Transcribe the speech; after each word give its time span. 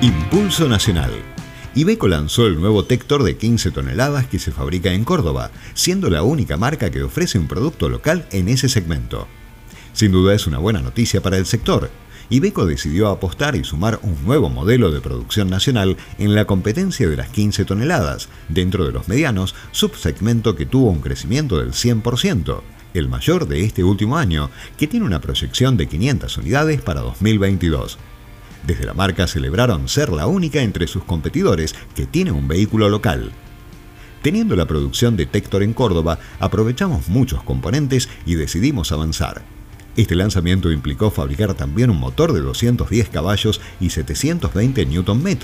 Impulso 0.00 0.68
Nacional. 0.68 1.10
Ibeco 1.74 2.06
lanzó 2.06 2.46
el 2.46 2.60
nuevo 2.60 2.84
Tector 2.84 3.24
de 3.24 3.36
15 3.36 3.72
toneladas 3.72 4.28
que 4.28 4.38
se 4.38 4.52
fabrica 4.52 4.92
en 4.92 5.02
Córdoba, 5.02 5.50
siendo 5.74 6.08
la 6.08 6.22
única 6.22 6.56
marca 6.56 6.92
que 6.92 7.02
ofrece 7.02 7.36
un 7.36 7.48
producto 7.48 7.88
local 7.88 8.24
en 8.30 8.48
ese 8.48 8.68
segmento. 8.68 9.26
Sin 9.94 10.12
duda 10.12 10.36
es 10.36 10.46
una 10.46 10.58
buena 10.58 10.80
noticia 10.80 11.20
para 11.20 11.36
el 11.36 11.46
sector. 11.46 11.90
Ibeco 12.30 12.64
decidió 12.64 13.08
apostar 13.08 13.56
y 13.56 13.64
sumar 13.64 13.98
un 14.02 14.24
nuevo 14.24 14.48
modelo 14.48 14.92
de 14.92 15.00
producción 15.00 15.50
nacional 15.50 15.96
en 16.18 16.36
la 16.36 16.44
competencia 16.44 17.08
de 17.08 17.16
las 17.16 17.30
15 17.30 17.64
toneladas, 17.64 18.28
dentro 18.48 18.84
de 18.84 18.92
los 18.92 19.08
medianos, 19.08 19.56
subsegmento 19.72 20.54
que 20.54 20.66
tuvo 20.66 20.90
un 20.90 21.00
crecimiento 21.00 21.58
del 21.58 21.72
100%, 21.72 22.60
el 22.94 23.08
mayor 23.08 23.48
de 23.48 23.64
este 23.64 23.82
último 23.82 24.16
año, 24.16 24.48
que 24.76 24.86
tiene 24.86 25.06
una 25.06 25.20
proyección 25.20 25.76
de 25.76 25.88
500 25.88 26.36
unidades 26.38 26.82
para 26.82 27.00
2022. 27.00 27.98
Desde 28.66 28.84
la 28.84 28.94
marca 28.94 29.26
celebraron 29.26 29.88
ser 29.88 30.10
la 30.10 30.26
única 30.26 30.60
entre 30.60 30.86
sus 30.86 31.04
competidores 31.04 31.74
que 31.94 32.06
tiene 32.06 32.32
un 32.32 32.48
vehículo 32.48 32.88
local. 32.88 33.32
Teniendo 34.22 34.56
la 34.56 34.66
producción 34.66 35.16
de 35.16 35.26
Tector 35.26 35.62
en 35.62 35.72
Córdoba, 35.72 36.18
aprovechamos 36.40 37.08
muchos 37.08 37.42
componentes 37.42 38.08
y 38.26 38.34
decidimos 38.34 38.90
avanzar. 38.92 39.42
Este 39.96 40.14
lanzamiento 40.14 40.70
implicó 40.70 41.10
fabricar 41.10 41.54
también 41.54 41.90
un 41.90 41.98
motor 41.98 42.32
de 42.32 42.40
210 42.40 43.08
caballos 43.08 43.60
y 43.80 43.90
720 43.90 44.86
Nm 44.86 45.36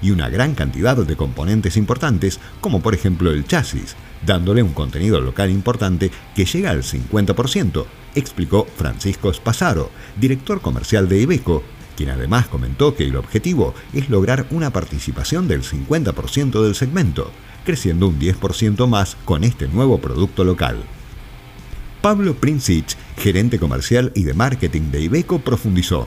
y 0.00 0.10
una 0.12 0.28
gran 0.28 0.54
cantidad 0.54 0.96
de 0.96 1.16
componentes 1.16 1.76
importantes, 1.76 2.38
como 2.60 2.80
por 2.80 2.94
ejemplo 2.94 3.32
el 3.32 3.46
chasis, 3.46 3.96
dándole 4.24 4.62
un 4.62 4.74
contenido 4.74 5.20
local 5.20 5.50
importante 5.50 6.10
que 6.34 6.44
llega 6.44 6.70
al 6.70 6.82
50%, 6.82 7.84
explicó 8.14 8.66
Francisco 8.76 9.32
Spasaro, 9.32 9.90
director 10.20 10.60
comercial 10.60 11.08
de 11.08 11.22
Ibeco, 11.22 11.64
quien 11.96 12.10
además 12.10 12.46
comentó 12.46 12.94
que 12.94 13.04
el 13.04 13.16
objetivo 13.16 13.74
es 13.92 14.08
lograr 14.08 14.46
una 14.50 14.70
participación 14.70 15.48
del 15.48 15.62
50% 15.62 16.62
del 16.62 16.74
segmento, 16.74 17.32
creciendo 17.64 18.08
un 18.08 18.20
10% 18.20 18.86
más 18.86 19.16
con 19.24 19.42
este 19.42 19.66
nuevo 19.66 19.98
producto 19.98 20.44
local. 20.44 20.84
Pablo 22.02 22.34
Princich, 22.36 22.96
gerente 23.16 23.58
comercial 23.58 24.12
y 24.14 24.22
de 24.22 24.34
marketing 24.34 24.92
de 24.92 25.00
Ibeco, 25.00 25.40
profundizó. 25.40 26.06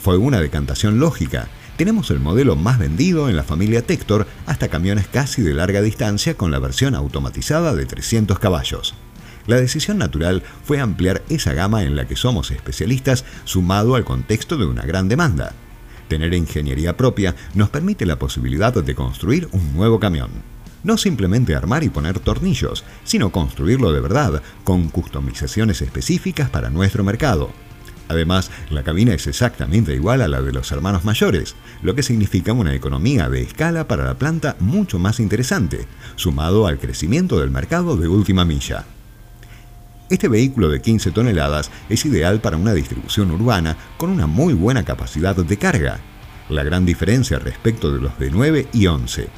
Fue 0.00 0.16
una 0.16 0.40
decantación 0.40 0.98
lógica. 0.98 1.48
Tenemos 1.76 2.10
el 2.10 2.20
modelo 2.20 2.56
más 2.56 2.78
vendido 2.78 3.28
en 3.28 3.36
la 3.36 3.42
familia 3.42 3.82
Tector 3.82 4.26
hasta 4.46 4.68
camiones 4.68 5.06
casi 5.08 5.42
de 5.42 5.52
larga 5.52 5.82
distancia 5.82 6.34
con 6.36 6.50
la 6.50 6.60
versión 6.60 6.94
automatizada 6.94 7.74
de 7.74 7.84
300 7.84 8.38
caballos. 8.38 8.94
La 9.46 9.56
decisión 9.56 9.98
natural 9.98 10.42
fue 10.64 10.80
ampliar 10.80 11.22
esa 11.28 11.52
gama 11.52 11.82
en 11.82 11.96
la 11.96 12.06
que 12.06 12.16
somos 12.16 12.50
especialistas 12.50 13.24
sumado 13.44 13.94
al 13.94 14.04
contexto 14.04 14.56
de 14.56 14.64
una 14.64 14.82
gran 14.82 15.08
demanda. 15.08 15.52
Tener 16.08 16.32
ingeniería 16.34 16.96
propia 16.96 17.34
nos 17.54 17.68
permite 17.68 18.06
la 18.06 18.18
posibilidad 18.18 18.72
de 18.72 18.94
construir 18.94 19.48
un 19.52 19.74
nuevo 19.74 20.00
camión. 20.00 20.30
No 20.82 20.98
simplemente 20.98 21.54
armar 21.54 21.82
y 21.82 21.88
poner 21.88 22.18
tornillos, 22.18 22.84
sino 23.04 23.32
construirlo 23.32 23.92
de 23.92 24.00
verdad, 24.00 24.42
con 24.64 24.88
customizaciones 24.88 25.80
específicas 25.82 26.50
para 26.50 26.70
nuestro 26.70 27.04
mercado. 27.04 27.50
Además, 28.08 28.50
la 28.70 28.82
cabina 28.82 29.14
es 29.14 29.26
exactamente 29.26 29.94
igual 29.94 30.20
a 30.20 30.28
la 30.28 30.42
de 30.42 30.52
los 30.52 30.70
hermanos 30.72 31.04
mayores, 31.04 31.54
lo 31.82 31.94
que 31.94 32.02
significa 32.02 32.52
una 32.52 32.74
economía 32.74 33.30
de 33.30 33.42
escala 33.42 33.88
para 33.88 34.04
la 34.04 34.18
planta 34.18 34.56
mucho 34.60 34.98
más 34.98 35.20
interesante, 35.20 35.86
sumado 36.16 36.66
al 36.66 36.78
crecimiento 36.78 37.40
del 37.40 37.50
mercado 37.50 37.96
de 37.96 38.08
última 38.08 38.44
milla. 38.44 38.84
Este 40.10 40.28
vehículo 40.28 40.68
de 40.68 40.82
15 40.82 41.12
toneladas 41.12 41.70
es 41.88 42.04
ideal 42.04 42.40
para 42.40 42.58
una 42.58 42.74
distribución 42.74 43.30
urbana 43.30 43.76
con 43.96 44.10
una 44.10 44.26
muy 44.26 44.52
buena 44.52 44.84
capacidad 44.84 45.34
de 45.34 45.56
carga, 45.56 45.98
la 46.50 46.62
gran 46.62 46.84
diferencia 46.84 47.38
respecto 47.38 47.90
de 47.90 48.00
los 48.00 48.18
de 48.18 48.30
9 48.30 48.68
y 48.74 48.86
11. 48.86 49.28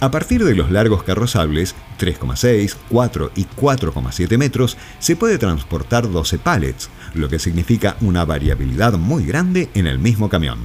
A 0.00 0.10
partir 0.10 0.44
de 0.44 0.56
los 0.56 0.72
largos 0.72 1.04
carrozables, 1.04 1.76
3,6, 2.00 2.74
4 2.90 3.30
y 3.36 3.44
4,7 3.44 4.36
metros, 4.38 4.76
se 4.98 5.14
puede 5.14 5.38
transportar 5.38 6.10
12 6.10 6.38
pallets, 6.38 6.90
lo 7.14 7.28
que 7.28 7.38
significa 7.38 7.96
una 8.00 8.24
variabilidad 8.24 8.94
muy 8.94 9.24
grande 9.24 9.70
en 9.74 9.86
el 9.86 10.00
mismo 10.00 10.28
camión. 10.28 10.58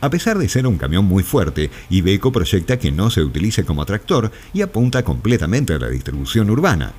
A 0.00 0.08
pesar 0.08 0.38
de 0.38 0.48
ser 0.48 0.66
un 0.66 0.78
camión 0.78 1.04
muy 1.04 1.22
fuerte, 1.22 1.70
Iveco 1.90 2.32
proyecta 2.32 2.78
que 2.78 2.90
no 2.90 3.10
se 3.10 3.22
utilice 3.22 3.66
como 3.66 3.84
tractor 3.84 4.32
y 4.54 4.62
apunta 4.62 5.02
completamente 5.02 5.74
a 5.74 5.78
la 5.78 5.88
distribución 5.88 6.48
urbana. 6.48 6.94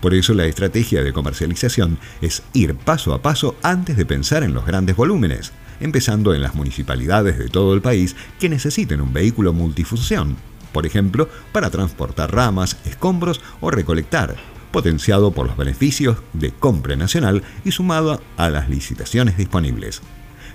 Por 0.00 0.14
eso 0.14 0.32
la 0.32 0.46
estrategia 0.46 1.02
de 1.02 1.12
comercialización 1.12 1.98
es 2.22 2.42
ir 2.54 2.74
paso 2.74 3.12
a 3.12 3.20
paso 3.20 3.56
antes 3.62 3.96
de 3.96 4.06
pensar 4.06 4.42
en 4.42 4.54
los 4.54 4.64
grandes 4.64 4.96
volúmenes, 4.96 5.52
empezando 5.80 6.34
en 6.34 6.42
las 6.42 6.54
municipalidades 6.54 7.38
de 7.38 7.48
todo 7.48 7.74
el 7.74 7.82
país 7.82 8.16
que 8.38 8.48
necesiten 8.48 9.00
un 9.00 9.12
vehículo 9.12 9.52
multifunción, 9.52 10.36
por 10.72 10.86
ejemplo, 10.86 11.28
para 11.52 11.70
transportar 11.70 12.34
ramas, 12.34 12.78
escombros 12.84 13.40
o 13.60 13.70
recolectar, 13.70 14.36
potenciado 14.72 15.32
por 15.32 15.46
los 15.46 15.56
beneficios 15.56 16.18
de 16.32 16.52
compra 16.52 16.96
nacional 16.96 17.42
y 17.64 17.72
sumado 17.72 18.22
a 18.36 18.48
las 18.50 18.70
licitaciones 18.70 19.36
disponibles. 19.36 20.00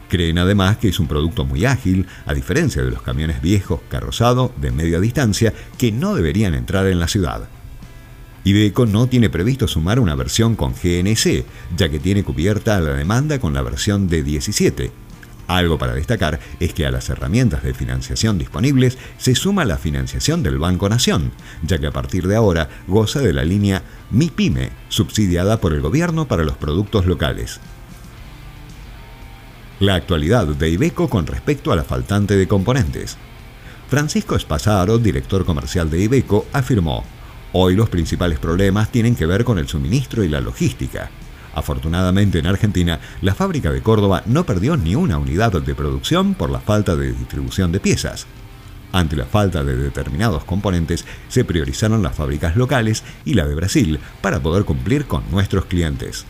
Creen 0.09 0.37
además 0.37 0.77
que 0.77 0.89
es 0.89 0.99
un 0.99 1.07
producto 1.07 1.45
muy 1.45 1.65
ágil, 1.65 2.07
a 2.25 2.33
diferencia 2.33 2.83
de 2.83 2.91
los 2.91 3.01
camiones 3.01 3.41
viejos 3.41 3.81
carrozados 3.89 4.51
de 4.57 4.71
media 4.71 4.99
distancia 4.99 5.53
que 5.77 5.91
no 5.91 6.15
deberían 6.15 6.53
entrar 6.53 6.87
en 6.87 6.99
la 6.99 7.07
ciudad. 7.07 7.49
Ibeco 8.45 8.85
no 8.85 9.07
tiene 9.07 9.31
previsto 9.31 9.67
sumar 9.67 9.99
una 9.99 10.13
versión 10.13 10.55
con 10.55 10.73
GNC, 10.73 11.43
ya 11.75 11.89
que 11.89 11.97
tiene 11.97 12.23
cubierta 12.23 12.79
la 12.79 12.93
demanda 12.93 13.39
con 13.39 13.55
la 13.55 13.63
versión 13.63 14.07
de 14.07 14.21
17. 14.21 14.91
Algo 15.47 15.79
para 15.79 15.95
destacar 15.95 16.39
es 16.59 16.71
que 16.71 16.85
a 16.85 16.91
las 16.91 17.09
herramientas 17.09 17.63
de 17.63 17.73
financiación 17.73 18.37
disponibles 18.37 18.99
se 19.17 19.33
suma 19.33 19.65
la 19.65 19.79
financiación 19.79 20.43
del 20.43 20.59
Banco 20.59 20.87
Nación, 20.87 21.31
ya 21.63 21.79
que 21.79 21.87
a 21.87 21.91
partir 21.91 22.27
de 22.27 22.35
ahora 22.35 22.69
goza 22.87 23.19
de 23.19 23.33
la 23.33 23.43
línea 23.43 23.81
MIPYME, 24.11 24.69
subsidiada 24.89 25.59
por 25.59 25.73
el 25.73 25.81
gobierno 25.81 26.27
para 26.27 26.43
los 26.43 26.55
productos 26.55 27.07
locales. 27.07 27.59
La 29.79 29.95
actualidad 29.95 30.45
de 30.45 30.69
Ibeco 30.69 31.09
con 31.09 31.25
respecto 31.25 31.71
a 31.71 31.75
la 31.75 31.83
faltante 31.83 32.37
de 32.37 32.47
componentes. 32.47 33.17
Francisco 33.87 34.35
Espasaro, 34.35 34.99
director 34.99 35.45
comercial 35.45 35.89
de 35.89 36.01
Ibeco, 36.01 36.45
afirmó, 36.53 37.03
Hoy 37.57 37.73
los 37.73 37.87
principales 37.87 38.37
problemas 38.37 38.91
tienen 38.91 39.15
que 39.15 39.25
ver 39.25 39.45
con 39.45 39.57
el 39.57 39.69
suministro 39.69 40.25
y 40.25 40.27
la 40.27 40.41
logística. 40.41 41.09
Afortunadamente 41.53 42.37
en 42.37 42.47
Argentina, 42.47 42.99
la 43.21 43.33
fábrica 43.33 43.71
de 43.71 43.81
Córdoba 43.81 44.23
no 44.25 44.45
perdió 44.45 44.75
ni 44.75 44.93
una 44.93 45.17
unidad 45.17 45.53
de 45.53 45.73
producción 45.73 46.33
por 46.33 46.49
la 46.49 46.59
falta 46.59 46.97
de 46.97 47.13
distribución 47.13 47.71
de 47.71 47.79
piezas. 47.79 48.27
Ante 48.91 49.15
la 49.15 49.23
falta 49.23 49.63
de 49.63 49.77
determinados 49.77 50.43
componentes, 50.43 51.05
se 51.29 51.45
priorizaron 51.45 52.03
las 52.03 52.15
fábricas 52.15 52.57
locales 52.57 53.05
y 53.23 53.35
la 53.35 53.47
de 53.47 53.55
Brasil 53.55 53.99
para 54.19 54.41
poder 54.41 54.65
cumplir 54.65 55.05
con 55.05 55.23
nuestros 55.31 55.63
clientes. 55.63 56.25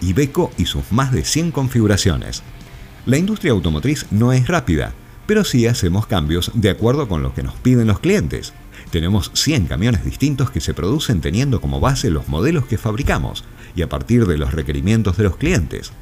Ibeco 0.00 0.50
y 0.56 0.64
sus 0.64 0.92
más 0.92 1.12
de 1.12 1.24
100 1.24 1.50
configuraciones. 1.50 2.42
La 3.04 3.18
industria 3.18 3.52
automotriz 3.52 4.06
no 4.10 4.32
es 4.32 4.48
rápida, 4.48 4.94
pero 5.26 5.44
sí 5.44 5.66
hacemos 5.66 6.06
cambios 6.06 6.52
de 6.54 6.70
acuerdo 6.70 7.06
con 7.06 7.22
lo 7.22 7.34
que 7.34 7.42
nos 7.42 7.56
piden 7.56 7.88
los 7.88 7.98
clientes. 7.98 8.54
Tenemos 8.96 9.30
100 9.34 9.66
camiones 9.66 10.06
distintos 10.06 10.50
que 10.50 10.62
se 10.62 10.72
producen 10.72 11.20
teniendo 11.20 11.60
como 11.60 11.80
base 11.80 12.08
los 12.08 12.28
modelos 12.28 12.64
que 12.64 12.78
fabricamos 12.78 13.44
y 13.74 13.82
a 13.82 13.90
partir 13.90 14.26
de 14.26 14.38
los 14.38 14.54
requerimientos 14.54 15.18
de 15.18 15.24
los 15.24 15.36
clientes. 15.36 15.92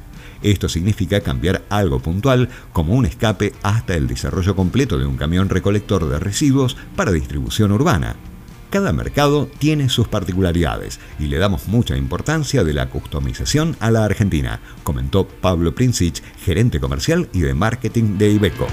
Esto 0.41 0.69
significa 0.69 1.19
cambiar 1.19 1.65
algo 1.67 1.99
puntual 1.99 2.47
como 2.71 2.93
un 2.93 3.05
escape 3.05 3.51
hasta 3.63 3.95
el 3.95 4.07
desarrollo 4.07 4.55
completo 4.55 4.97
de 4.97 5.05
un 5.05 5.17
camión 5.17 5.49
recolector 5.49 6.07
de 6.07 6.19
residuos 6.19 6.77
para 6.95 7.11
distribución 7.11 7.73
urbana. 7.73 8.15
Cada 8.69 8.93
mercado 8.93 9.49
tiene 9.57 9.89
sus 9.89 10.07
particularidades 10.07 11.01
y 11.19 11.25
le 11.25 11.37
damos 11.37 11.67
mucha 11.67 11.97
importancia 11.97 12.63
de 12.63 12.71
la 12.71 12.89
customización 12.89 13.75
a 13.81 13.91
la 13.91 14.05
Argentina, 14.05 14.61
comentó 14.83 15.27
Pablo 15.27 15.75
Princich, 15.75 16.23
gerente 16.45 16.79
comercial 16.79 17.27
y 17.33 17.41
de 17.41 17.55
marketing 17.55 18.17
de 18.17 18.31
Ibeco. 18.31 18.67